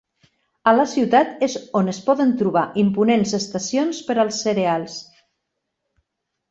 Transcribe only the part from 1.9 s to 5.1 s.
es poden trobar imponents estacions per als cereals.